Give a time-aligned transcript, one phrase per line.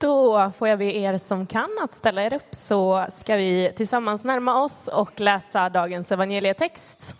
[0.00, 4.24] Då får jag be er som kan att ställa er upp så ska vi tillsammans
[4.24, 7.14] närma oss och läsa dagens evangelietext.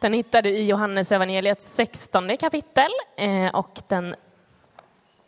[0.00, 4.14] Den hittar du i Johannes evangeliet 16 kapitel eh, och den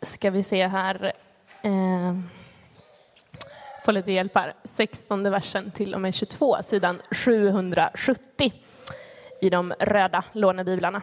[0.01, 1.13] ska vi se här.
[1.61, 2.19] Eh,
[3.85, 4.53] få lite hjälp här.
[4.63, 8.53] 16 versen till och med 22, sidan 770
[9.41, 11.01] i de röda lånebiblarna.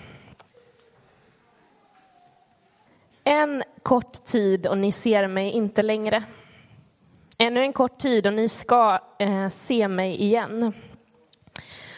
[3.31, 6.23] En kort tid och ni ser mig inte längre.
[7.39, 10.73] Ännu en kort tid och ni ska eh, se mig igen.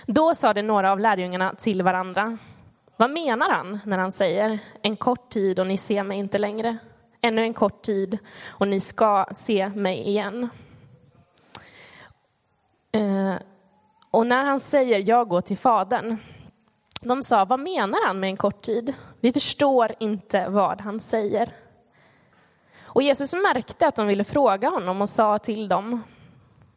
[0.07, 2.39] Då sade några av lärjungarna till varandra.
[2.97, 6.77] Vad menar han när han säger en kort tid och ni ser mig inte längre?
[7.21, 8.19] Ännu en kort tid
[8.49, 10.49] och ni ska se mig igen.
[12.93, 13.35] Eh,
[14.11, 16.17] och när han säger jag går till Fadern
[17.01, 18.95] de sa, vad menar han med en kort tid?
[19.21, 21.53] Vi förstår inte vad han säger.
[22.83, 26.03] Och Jesus märkte att de ville fråga honom och sa till dem,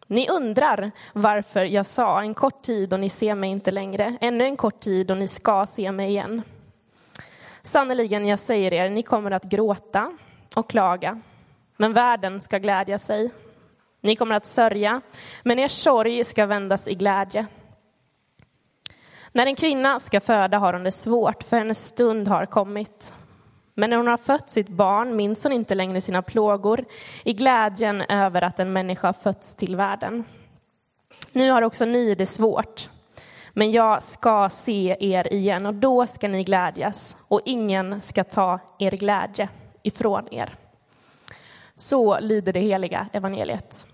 [0.08, 4.44] ni undrar varför jag sa en kort tid och ni ser mig inte längre, ännu
[4.44, 6.42] en kort tid och ni ska se mig igen.
[7.62, 10.18] Sannerligen, jag säger er, ni kommer att gråta
[10.56, 11.22] och klaga,
[11.78, 13.32] men världen ska glädja sig.
[14.02, 15.02] Ni kommer att sörja,
[15.44, 17.48] men er sorg ska vändas i glädje.
[19.36, 23.14] När en kvinna ska föda har hon det svårt, för hennes stund har kommit.
[23.74, 26.86] Men när hon har fött sitt barn minns hon inte längre sina plågor
[27.24, 30.24] i glädjen över att en människa fötts till världen.
[31.32, 32.90] Nu har också ni det svårt,
[33.54, 38.60] men jag ska se er igen och då ska ni glädjas och ingen ska ta
[38.80, 39.50] er glädje
[39.84, 40.54] ifrån er.
[41.76, 43.88] Så lyder det heliga evangeliet.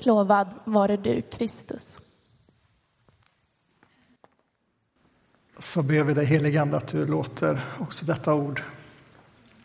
[0.00, 1.98] Lovad vare du, Kristus.
[5.58, 8.62] Så ber vi dig helige Ande att du låter också detta ord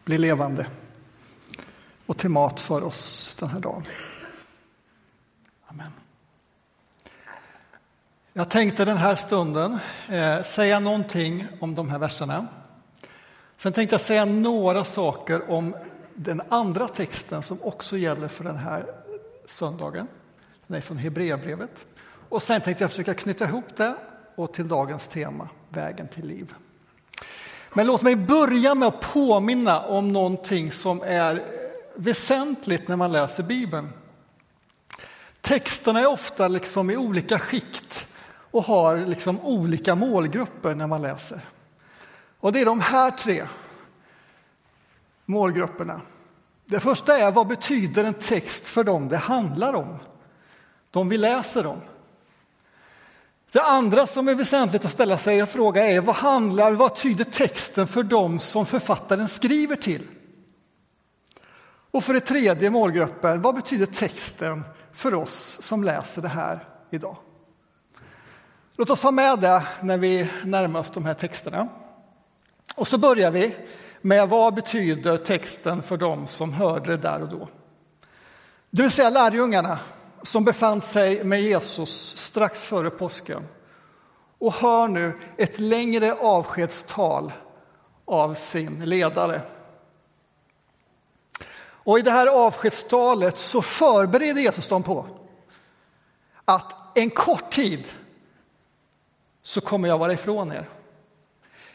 [0.03, 0.67] bli levande
[2.05, 3.83] och till mat för oss den här dagen.
[5.67, 5.91] Amen.
[8.33, 12.48] Jag tänkte den här stunden eh, säga någonting om de här verserna.
[13.58, 15.76] Sen tänkte jag säga några saker om
[16.15, 18.86] den andra texten som också gäller för den här
[19.45, 20.08] söndagen.
[20.67, 21.86] Den är från Hebreerbrevet.
[22.30, 23.95] Och sen tänkte jag försöka knyta ihop det
[24.36, 26.54] och till dagens tema, vägen till liv.
[27.73, 31.44] Men låt mig börja med att påminna om någonting som är
[31.95, 33.89] väsentligt när man läser Bibeln.
[35.42, 38.05] Texterna är ofta liksom i olika skikt
[38.52, 41.42] och har liksom olika målgrupper när man läser.
[42.39, 43.48] Och det är de här tre
[45.26, 46.02] målgrupperna.
[46.65, 49.98] Det första är vad betyder en text för dem det handlar om?
[50.92, 51.82] De vi läser om.
[53.53, 57.23] Det andra som är väsentligt att ställa sig och fråga är vad handlar, vad tyder
[57.23, 60.08] texten för dem som författaren skriver till?
[61.91, 67.17] Och för det tredje målgruppen, vad betyder texten för oss som läser det här idag?
[68.75, 71.67] Låt oss ha med det när vi närmar oss de här texterna.
[72.75, 73.55] Och så börjar vi
[74.02, 77.49] med vad betyder texten för dem som hörde det där och då?
[78.70, 79.80] Det vill säga lärjungarna
[80.23, 83.48] som befann sig med Jesus strax före påsken
[84.38, 87.32] och hör nu ett längre avskedstal
[88.06, 89.42] av sin ledare.
[91.86, 95.08] Och i det här avskedstalet så förbereder Jesus dem på
[96.45, 97.83] att en kort tid
[99.44, 100.70] så kommer jag vara ifrån er.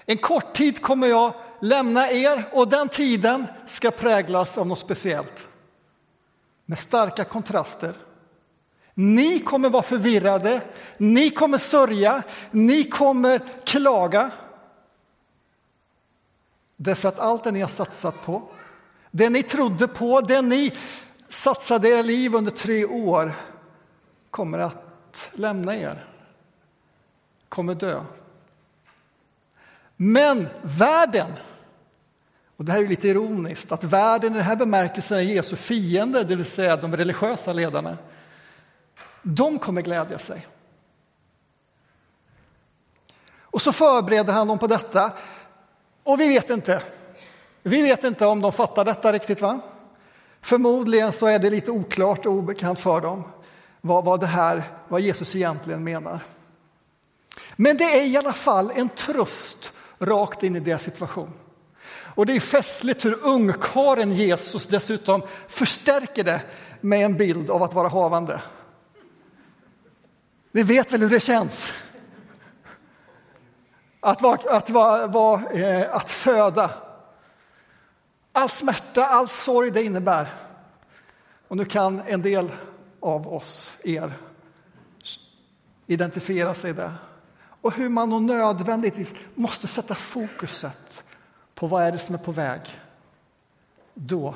[0.07, 5.47] En kort tid kommer jag lämna er och den tiden ska präglas av något speciellt.
[6.65, 7.93] Med starka kontraster
[9.01, 10.63] ni kommer vara förvirrade,
[10.97, 14.31] ni kommer sörja, ni kommer klaga.
[16.77, 18.43] Därför att allt det ni har satsat på,
[19.11, 20.73] det ni trodde på, det ni
[21.29, 23.35] satsade era liv under tre år
[24.31, 26.07] kommer att lämna er,
[27.49, 28.05] kommer dö.
[29.97, 31.33] Men världen,
[32.57, 36.25] och det här är lite ironiskt, att världen i den här bemärkelsen är Jesu fiender,
[36.25, 37.97] det vill säga de religiösa ledarna.
[39.23, 40.47] De kommer glädja sig.
[43.43, 45.13] Och så förbereder han dem på detta.
[46.03, 46.83] Och vi vet inte.
[47.63, 49.41] Vi vet inte om de fattar detta riktigt.
[49.41, 49.61] va?
[50.41, 53.25] Förmodligen så är det lite oklart och obekant för dem
[53.81, 56.25] vad, vad, det här, vad Jesus egentligen menar.
[57.57, 61.33] Men det är i alla fall en tröst rakt in i deras situation.
[61.91, 66.41] Och det är festligt hur ungkaren Jesus dessutom förstärker det
[66.81, 68.41] med en bild av att vara havande.
[70.53, 71.73] Ni vet väl hur det känns?
[74.01, 76.71] Att, vara, att, vara, vara, eh, att föda.
[78.33, 80.29] All smärta, all sorg det innebär.
[81.49, 82.53] Och nu kan en del
[83.01, 84.19] av oss, er,
[85.87, 86.95] identifiera sig där.
[87.61, 91.03] Och hur man nödvändigtvis måste sätta fokuset
[91.55, 92.61] på vad är det som är på väg.
[93.95, 94.35] Då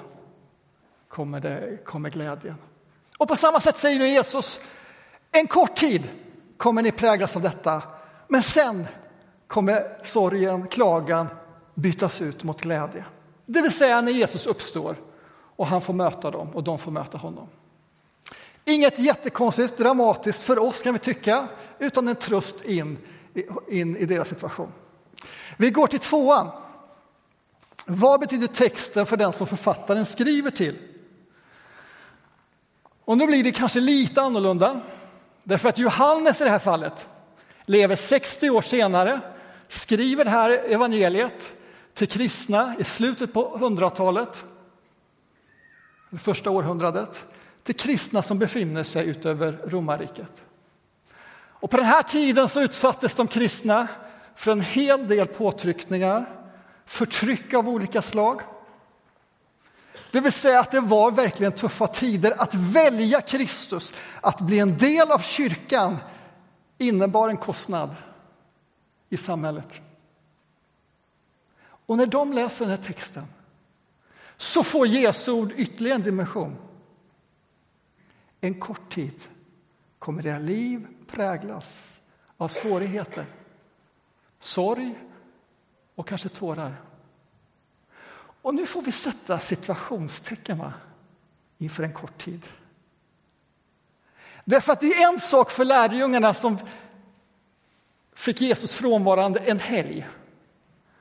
[1.08, 2.56] kommer, det, kommer glädjen.
[3.18, 4.60] Och på samma sätt säger Jesus,
[5.32, 6.08] en kort tid
[6.56, 7.82] kommer ni präglas av detta,
[8.28, 8.86] men sen
[9.46, 11.26] kommer sorgen, klagan
[11.74, 13.04] bytas ut mot glädje.
[13.46, 14.96] Det vill säga när Jesus uppstår
[15.56, 17.48] och han får möta dem och de får möta honom.
[18.64, 21.48] Inget jättekonstigt, dramatiskt för oss kan vi tycka,
[21.78, 22.98] utan en tröst in,
[23.68, 24.72] in i deras situation.
[25.56, 26.48] Vi går till tvåan.
[27.86, 30.78] Vad betyder texten för den som författaren skriver till?
[33.04, 34.80] Och nu blir det kanske lite annorlunda,
[35.42, 37.06] därför att Johannes i det här fallet
[37.66, 39.20] lever 60 år senare,
[39.68, 41.52] skriver det här evangeliet
[41.94, 44.42] till kristna i slutet på 100-talet,
[46.10, 47.22] det första århundradet,
[47.62, 50.42] till kristna som befinner sig utöver romarriket.
[51.62, 53.88] Och på den här tiden så utsattes de kristna
[54.34, 56.30] för en hel del påtryckningar,
[56.86, 58.40] förtryck av olika slag.
[60.10, 62.42] Det vill säga att det var verkligen tuffa tider.
[62.42, 65.96] Att välja Kristus, att bli en del av kyrkan,
[66.78, 67.96] innebar en kostnad
[69.08, 69.80] i samhället.
[71.86, 73.24] Och när de läser den här texten
[74.36, 76.56] så får Jesu ord ytterligare en dimension.
[78.40, 79.22] En kort tid
[79.98, 82.00] kommer era liv präglas
[82.36, 83.26] av svårigheter,
[84.38, 84.94] sorg
[85.94, 86.76] och kanske tårar.
[88.42, 90.72] Och nu får vi sätta situationstecken va?
[91.58, 92.48] inför en kort tid.
[94.44, 96.58] Därför att det är en sak för lärjungarna som
[98.14, 100.08] fick Jesus frånvarande en helg.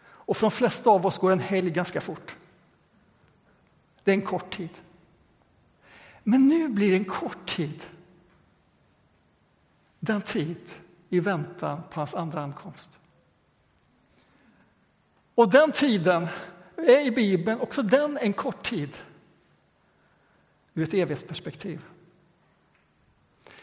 [0.03, 2.35] Och för de flesta av oss går en helg ganska fort.
[4.03, 4.69] Det är en kort tid.
[6.23, 7.85] Men nu blir det en kort tid.
[9.99, 10.73] Den tid
[11.09, 12.99] i väntan på hans andra ankomst.
[15.35, 16.27] Och den tiden
[16.83, 18.97] är i Bibeln också den en kort tid
[20.73, 21.81] ur ett evighetsperspektiv.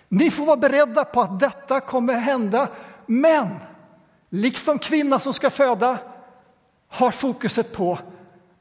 [0.08, 2.68] Ni får vara beredda på att detta kommer hända,
[3.06, 3.48] men
[4.28, 5.98] liksom kvinnan som ska föda
[6.88, 7.98] har fokuset på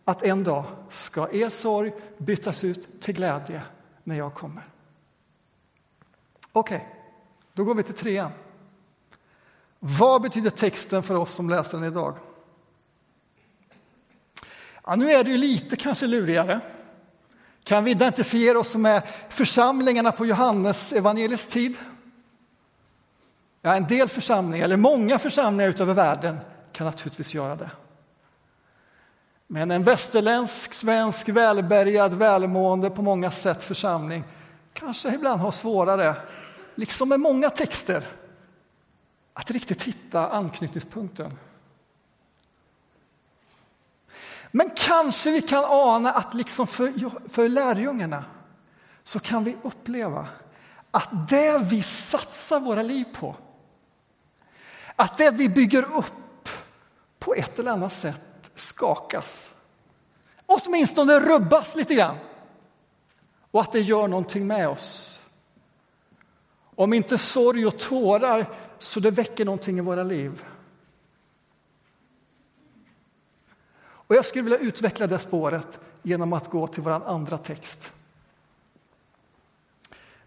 [0.06, 3.62] att en dag ska er sorg bytas ut till glädje
[4.04, 4.64] när jag kommer.
[6.52, 6.88] Okej, okay,
[7.54, 8.32] då går vi till trean.
[9.80, 12.18] Vad betyder texten för oss som läser den idag?
[14.88, 16.60] Ja, nu är det ju lite kanske lurigare.
[17.64, 21.76] Kan vi identifiera oss med församlingarna på Johannes evangelisk tid?
[23.62, 26.38] Ja, en del församlingar, eller många församlingar utöver världen
[26.72, 27.70] kan naturligtvis göra det.
[29.48, 34.24] Men en västerländsk, svensk, välbärgad, välmående på många sätt församling
[34.74, 36.16] kanske ibland har svårare,
[36.76, 38.08] liksom med många texter,
[39.34, 41.38] att riktigt hitta anknytningspunkten.
[44.52, 46.94] Men kanske vi kan ana att liksom för,
[47.30, 48.26] för lärjungarna
[49.04, 50.28] så kan vi uppleva
[50.92, 53.36] att det vi satsar våra liv på,
[54.96, 56.50] att det vi bygger upp
[57.20, 59.54] på ett eller annat sätt skakas.
[60.46, 62.18] Åtminstone rubbas lite grann.
[63.52, 65.22] Och att det gör någonting med oss.
[66.76, 68.46] Om inte sorg och tårar
[68.80, 70.46] så det väcker någonting i våra liv.
[74.08, 77.92] Och jag skulle vilja utveckla det spåret genom att gå till vår andra text.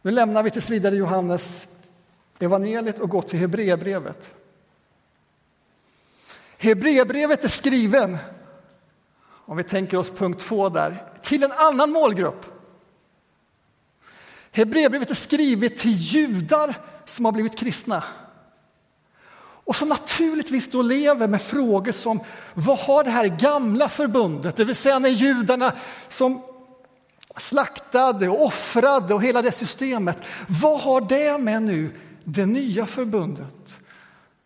[0.03, 1.77] Nu lämnar vi tills vidare Johannes
[2.39, 4.35] evangeliet och går till Hebreerbrevet.
[6.57, 8.19] Hebreerbrevet är skriven,
[9.23, 12.47] om vi tänker oss punkt två där, till en annan målgrupp.
[14.51, 18.05] Hebreerbrevet är skrivet till judar som har blivit kristna
[19.71, 22.21] och som naturligtvis då lever med frågor som
[22.55, 25.73] vad har det här gamla förbundet, det vill säga när judarna
[26.09, 26.43] som
[27.37, 31.91] slaktade och offrade och hela det systemet, vad har det med nu
[32.25, 33.79] det nya förbundet?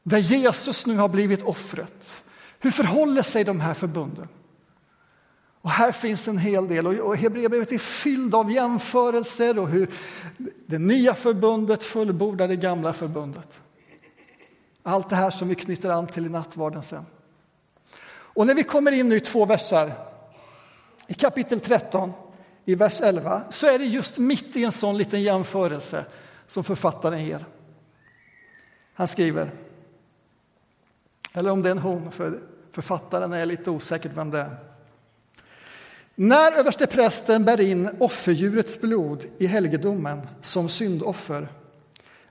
[0.02, 2.14] Där Jesus nu har blivit offret.
[2.59, 4.28] Hur förhåller sig de här förbunden?
[5.61, 9.90] Och här finns en hel del och Hebreerbrevet är fylld av jämförelser och hur
[10.66, 13.61] det nya förbundet fullbordar det gamla förbundet.
[14.87, 17.07] Allt det här som vi knyter an till i nattvarden sen.
[18.07, 19.93] Och när vi kommer in nu i två versar,
[21.07, 22.12] i kapitel 13,
[22.64, 26.05] i vers 11, så är det just mitt i en sån liten jämförelse
[26.47, 27.45] som författaren ger.
[28.95, 29.50] Han skriver,
[31.33, 32.38] eller om det är en hon, för
[32.71, 34.57] författaren är lite osäker vem det är.
[36.14, 41.49] När översteprästen bär in offerdjurets blod i helgedomen som syndoffer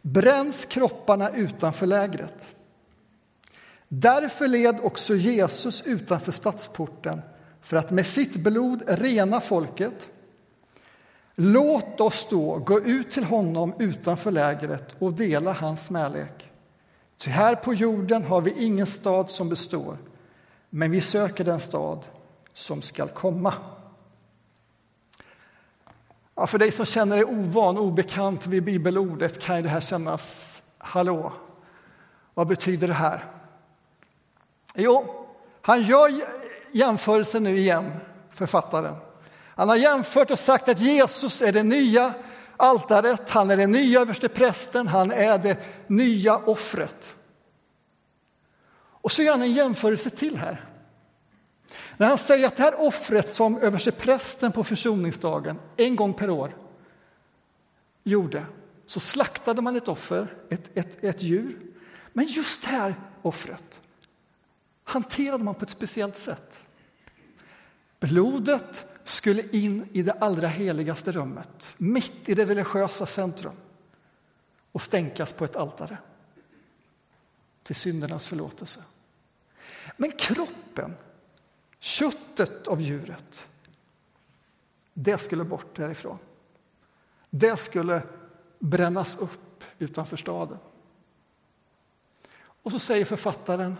[0.03, 2.47] bränns kropparna utanför lägret.
[3.87, 7.21] Därför led också Jesus utanför stadsporten
[7.61, 10.07] för att med sitt blod rena folket.
[11.35, 16.49] Låt oss då gå ut till honom utanför lägret och dela hans smälek.
[17.17, 19.97] Ty här på jorden har vi ingen stad som består,
[20.69, 22.05] men vi söker den stad
[22.53, 23.53] som skall komma.
[26.35, 31.33] Ja, för dig som känner dig ovan, obekant vid bibelordet kan det här kännas, hallå,
[32.33, 33.25] vad betyder det här?
[34.75, 35.25] Jo,
[35.61, 36.11] han gör
[36.71, 37.91] jämförelsen nu igen,
[38.31, 38.95] författaren.
[39.55, 42.13] Han har jämfört och sagt att Jesus är det nya
[42.57, 47.13] altaret, han är den nya översteprästen, han är det nya offret.
[48.75, 50.72] Och så gör han en jämförelse till här.
[51.97, 56.55] När han säger att det här offret som översteprästen på försoningsdagen en gång per år
[58.03, 58.45] gjorde,
[58.85, 61.59] så slaktade man ett offer, ett, ett, ett djur.
[62.13, 63.81] Men just det här offret
[64.83, 66.59] hanterade man på ett speciellt sätt.
[67.99, 73.53] Blodet skulle in i det allra heligaste rummet, mitt i det religiösa centrum
[74.71, 75.97] och stänkas på ett altare
[77.63, 78.79] till syndernas förlåtelse.
[79.97, 80.95] Men kroppen,
[81.83, 83.43] köttet av djuret,
[84.93, 86.17] det skulle bort därifrån.
[87.29, 88.01] Det skulle
[88.59, 90.57] brännas upp utanför staden.
[92.35, 93.75] Och så säger författaren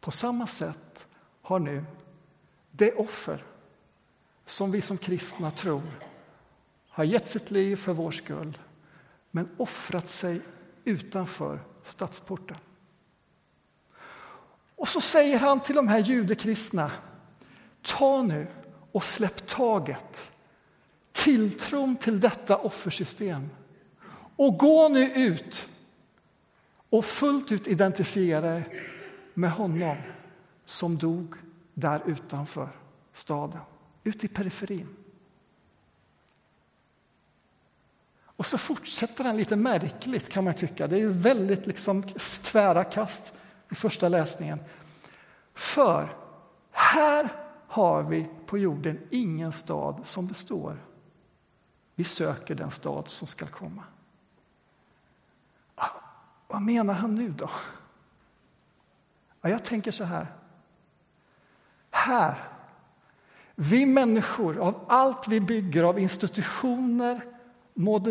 [0.00, 1.06] på samma sätt
[1.42, 1.84] har nu
[2.70, 3.44] det offer
[4.44, 6.04] som vi som kristna tror
[6.88, 8.58] har gett sitt liv för vår skull
[9.30, 10.42] men offrat sig
[10.84, 12.56] utanför stadsporten.
[14.80, 16.90] Och så säger han till de här judekristna,
[17.82, 18.46] ta nu
[18.92, 20.30] och släpp taget,
[21.12, 23.50] tilltron till detta offersystem
[24.36, 25.68] och gå nu ut
[26.90, 28.64] och fullt ut identifiera er
[29.34, 29.96] med honom
[30.64, 31.34] som dog
[31.74, 32.68] där utanför
[33.12, 33.60] staden,
[34.04, 34.88] ute i periferin.
[38.22, 40.86] Och så fortsätter han lite märkligt kan man tycka.
[40.86, 42.02] Det är ju väldigt liksom
[42.42, 43.32] tvära kast
[43.70, 44.58] i första läsningen.
[45.54, 46.16] För
[46.70, 47.28] här
[47.66, 50.76] har vi på jorden ingen stad som består.
[51.94, 53.82] Vi söker den stad som ska komma.
[55.74, 55.88] Ah,
[56.48, 57.50] vad menar han nu då?
[59.40, 60.26] Ja, jag tänker så här.
[61.90, 62.48] Här,
[63.54, 67.24] vi människor, av allt vi bygger, av institutioner,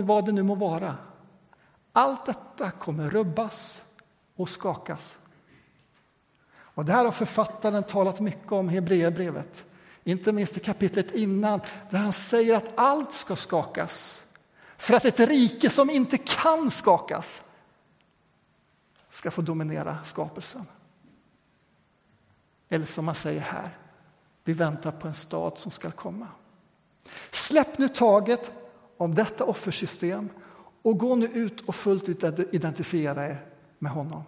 [0.01, 0.97] vad det nu må vara.
[1.93, 3.85] Allt detta kommer rubbas
[4.35, 5.17] och skakas.
[6.79, 9.65] Och det här har författaren talat mycket om i Hebreerbrevet.
[10.03, 14.23] Inte minst i kapitlet innan, där han säger att allt ska skakas.
[14.77, 17.49] För att ett rike som inte kan skakas
[19.09, 20.61] ska få dominera skapelsen.
[22.69, 23.77] Eller som man säger här,
[24.43, 26.27] vi väntar på en stad som ska komma.
[27.31, 28.51] Släpp nu taget
[28.97, 30.29] om detta offersystem
[30.81, 33.45] och gå nu ut och fullt ut identifiera er
[33.79, 34.23] med honom.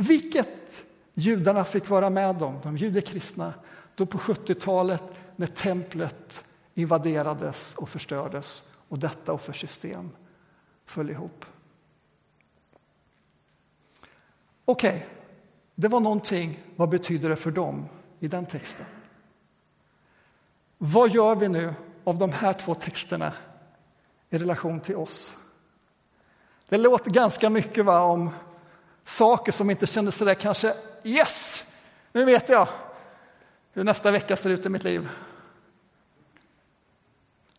[0.00, 0.84] Vilket
[1.18, 3.54] judarna fick vara med dem, de judekristna,
[3.94, 5.04] då på 70-talet
[5.36, 6.44] när templet
[6.74, 10.10] invaderades och förstördes och detta offersystem
[10.86, 11.44] föll ihop.
[14.64, 15.02] Okej, okay.
[15.74, 16.58] det var någonting.
[16.76, 18.86] Vad betyder det för dem i den texten?
[20.78, 23.32] Vad gör vi nu av de här två texterna
[24.30, 25.34] i relation till oss?
[26.68, 28.30] Det låter ganska mycket va, om
[29.08, 30.74] saker som inte kändes så där kanske
[31.04, 31.72] yes,
[32.12, 32.68] nu vet jag
[33.72, 35.08] hur nästa vecka ser ut i mitt liv.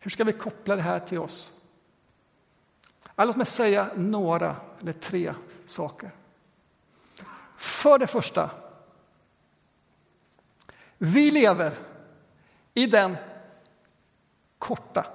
[0.00, 1.52] Hur ska vi koppla det här till oss?
[3.16, 5.34] låt mig säga några eller tre
[5.66, 6.10] saker.
[7.56, 8.50] För det första,
[10.98, 11.78] vi lever
[12.74, 13.16] i den
[14.58, 15.06] korta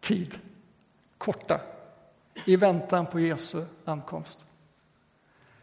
[0.00, 0.38] tid,
[1.18, 1.60] korta,
[2.44, 4.44] i väntan på Jesu ankomst.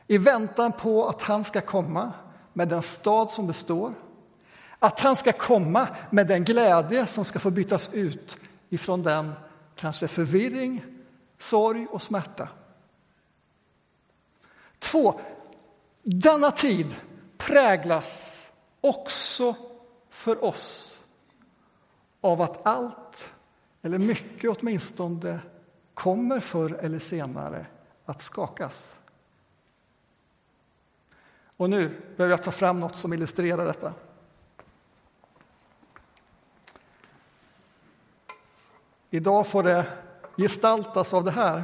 [0.08, 2.14] I väntan på att han ska komma
[2.54, 3.94] med den stad som består.
[4.80, 8.38] Att han ska komma med den glädje som ska få bytas ut
[8.70, 9.34] ifrån den
[9.76, 10.86] kanske förvirring,
[11.40, 12.50] sorg och smärta.
[14.80, 15.20] Två,
[16.04, 16.96] denna tid
[17.38, 18.42] präglas
[18.82, 19.56] också
[20.10, 21.00] för oss
[22.22, 23.26] av att allt,
[23.82, 25.40] eller mycket åtminstone,
[25.94, 27.66] kommer förr eller senare
[28.06, 28.95] att skakas.
[31.58, 33.94] Och nu behöver jag ta fram något som illustrerar detta.
[39.10, 39.86] Idag får det
[40.38, 41.64] gestaltas av det här.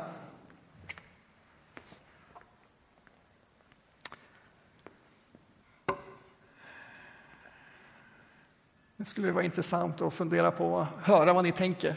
[8.97, 11.95] Det skulle vara intressant att fundera på, och höra vad ni tänker.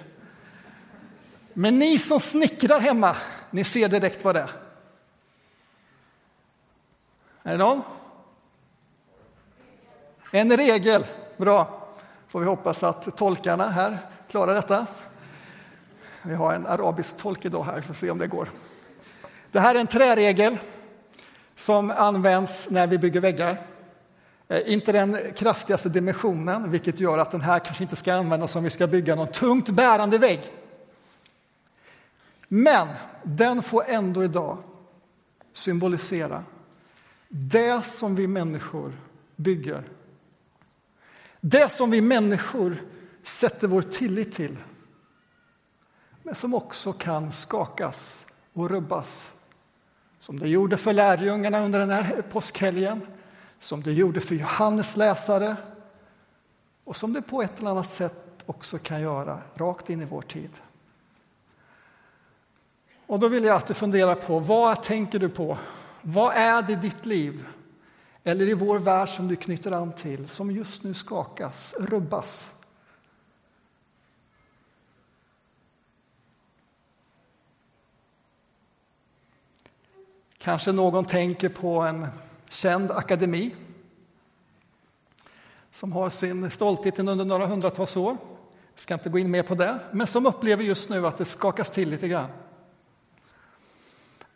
[1.52, 3.16] Men ni som snickrar hemma,
[3.50, 4.63] ni ser direkt vad det är.
[7.46, 7.82] Är det någon?
[10.30, 11.88] En regel, bra.
[12.28, 13.98] Får vi hoppas att tolkarna här
[14.28, 14.86] klarar detta.
[16.22, 18.48] Vi har en arabisk tolk idag här, får se om det går.
[19.52, 20.58] Det här är en träregel
[21.54, 23.62] som används när vi bygger väggar.
[24.48, 28.64] Eh, inte den kraftigaste dimensionen, vilket gör att den här kanske inte ska användas om
[28.64, 30.52] vi ska bygga någon tungt bärande vägg.
[32.48, 32.88] Men
[33.22, 34.58] den får ändå idag
[35.52, 36.42] symbolisera
[37.36, 38.92] det som vi människor
[39.36, 39.84] bygger.
[41.40, 42.82] Det som vi människor
[43.22, 44.56] sätter vår tillit till.
[46.22, 49.32] Men som också kan skakas och rubbas.
[50.18, 53.06] Som det gjorde för lärjungarna under den här påskhelgen
[53.58, 55.56] som det gjorde för Johannes läsare
[56.84, 60.22] och som det på ett eller annat sätt också kan göra rakt in i vår
[60.22, 60.50] tid.
[63.06, 65.58] Och då vill jag att du funderar på vad tänker du på?
[66.06, 67.46] Vad är det i ditt liv
[68.24, 72.62] eller i vår värld som du knyter an till som just nu skakas, rubbas?
[80.38, 82.06] Kanske någon tänker på en
[82.48, 83.54] känd akademi
[85.70, 88.16] som har sin stolthet under några hundratals år.
[88.72, 91.24] Jag ska inte gå in mer på det, men som upplever just nu att det
[91.24, 92.28] skakas till lite grann.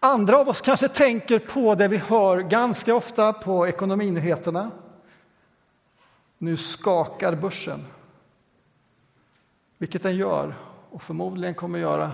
[0.00, 4.71] Andra av oss kanske tänker på det vi hör ganska ofta på ekonominyheterna.
[6.38, 7.85] Nu skakar börsen.
[9.78, 10.55] Vilket den gör
[10.90, 12.12] och förmodligen kommer göra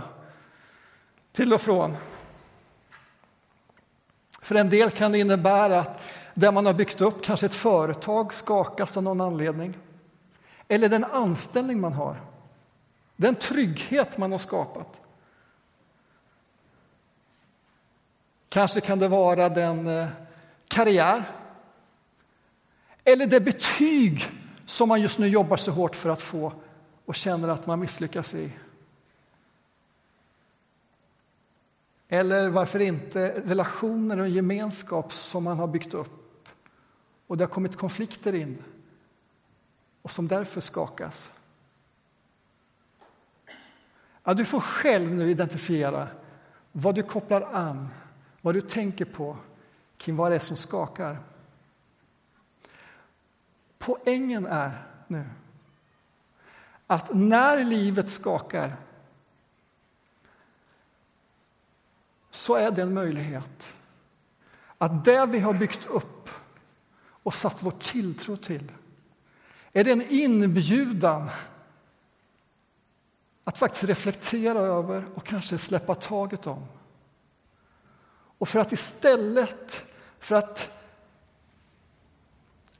[1.32, 1.96] till och från.
[4.40, 6.00] För en del kan det innebära att
[6.34, 9.78] det man har byggt upp, kanske ett företag, skakas av någon anledning.
[10.68, 12.20] Eller den anställning man har,
[13.16, 15.00] den trygghet man har skapat.
[18.54, 20.08] Kanske kan det vara den eh,
[20.68, 21.24] karriär
[23.04, 24.26] eller det betyg
[24.66, 26.52] som man just nu jobbar så hårt för att få
[27.04, 28.52] och känner att man misslyckas i.
[32.08, 36.48] Eller varför inte relationer och gemenskap som man har byggt upp
[37.26, 38.64] och det har kommit konflikter in
[40.02, 41.30] och som därför skakas.
[44.24, 46.08] Ja, du får själv nu identifiera
[46.72, 47.88] vad du kopplar an,
[48.44, 49.36] vad du tänker på
[49.96, 51.18] kring vad det är som skakar.
[53.78, 55.24] Poängen är nu
[56.86, 58.76] att när livet skakar
[62.30, 63.68] så är det en möjlighet
[64.78, 66.30] att det vi har byggt upp
[66.96, 68.72] och satt vår tilltro till
[69.72, 71.30] är det en inbjudan
[73.44, 76.66] att faktiskt reflektera över och kanske släppa taget om.
[78.44, 79.84] Och för att istället
[80.18, 80.68] för att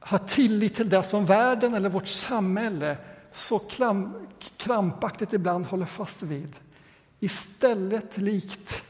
[0.00, 2.96] ha tillit till det som världen eller vårt samhälle
[3.32, 3.60] så
[4.56, 6.56] krampaktigt ibland håller fast vid.
[7.20, 8.84] Istället likt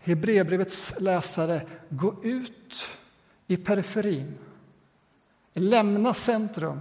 [0.00, 2.86] Hebreerbrevets läsare, gå ut
[3.46, 4.38] i periferin,
[5.52, 6.80] lämna centrum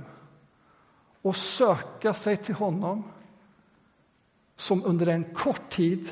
[1.22, 3.04] och söka sig till honom
[4.56, 6.10] som under en kort tid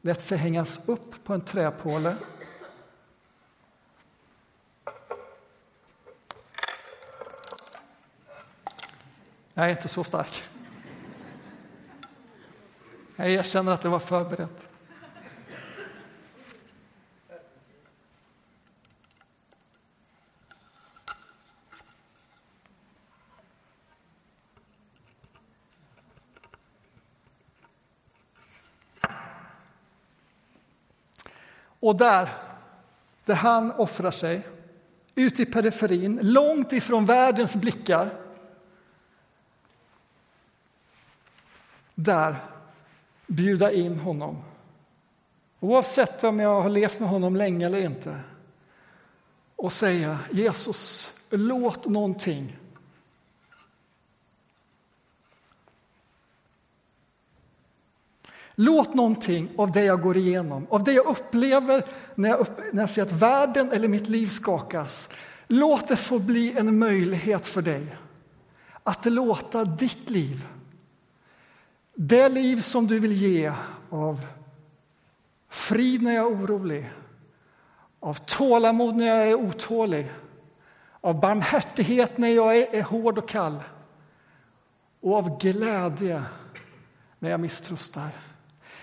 [0.00, 2.16] lät sig hängas upp på en träpåle
[9.54, 10.44] Jag är inte så stark.
[13.16, 14.69] Jag erkänner att det var förberett.
[31.80, 32.28] Och där,
[33.24, 34.42] där han offrar sig,
[35.14, 38.10] ute i periferin, långt ifrån världens blickar
[41.94, 42.36] där
[43.26, 44.42] bjuda in honom.
[45.60, 48.20] Oavsett om jag har levt med honom länge eller inte.
[49.56, 52.56] Och säga Jesus, låt någonting
[58.62, 62.82] Låt någonting av det jag går igenom, av det jag upplever när jag, upp, när
[62.82, 65.08] jag ser att världen eller mitt liv skakas,
[65.46, 67.96] låt det få bli en möjlighet för dig
[68.82, 70.46] att låta ditt liv
[71.94, 73.52] Det liv som du vill ge
[73.90, 74.26] av
[75.48, 76.90] frid när jag är orolig,
[78.00, 80.12] av tålamod när jag är otålig,
[81.00, 83.62] av barmhärtighet när jag är, är hård och kall
[85.00, 86.22] och av glädje
[87.18, 88.29] när jag misströstar.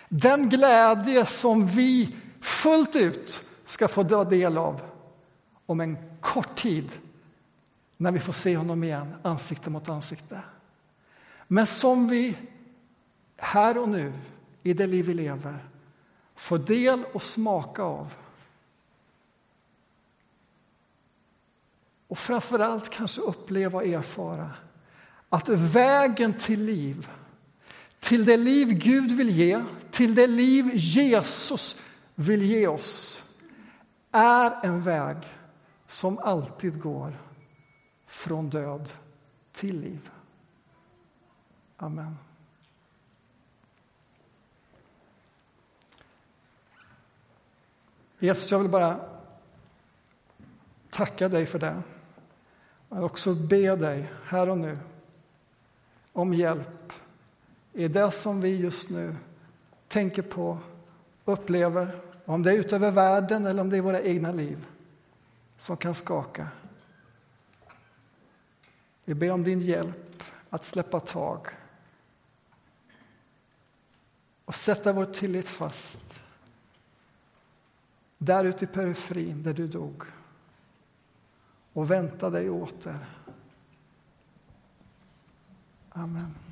[0.10, 4.82] Den glädje som vi fullt ut ska få ta del av
[5.66, 6.92] om en kort tid
[7.98, 10.42] när vi får se honom igen, ansikte mot ansikte.
[11.48, 12.38] Men som vi
[13.38, 14.14] här och nu,
[14.64, 15.66] i det liv vi lever,
[16.36, 18.14] får del och smaka av.
[22.08, 24.52] Och framför allt kanske uppleva och erfara
[25.30, 27.10] att vägen till liv,
[28.00, 33.24] till det liv Gud vill ge, till det liv Jesus vill ge oss,
[34.12, 35.18] är en väg
[35.88, 37.22] som alltid går
[38.06, 38.92] från död
[39.52, 40.10] till liv.
[41.78, 42.18] Amen.
[48.20, 49.00] Jesus, jag vill bara
[50.90, 51.84] tacka dig för det.
[52.90, 54.80] Jag vill också be dig här och nu
[56.14, 56.94] om hjälp
[57.78, 59.16] i det som vi just nu
[59.88, 60.60] tänker på,
[61.26, 64.68] upplever, om det är utöver världen eller om det är våra egna liv
[65.58, 66.48] som kan skaka.
[69.06, 71.48] Vi ber om din hjälp att släppa tag
[74.46, 76.22] och sätta vår tillit fast
[78.18, 80.04] där ute i periferin där du dog
[81.74, 83.06] och vänta dig åter.
[85.90, 86.47] Amen.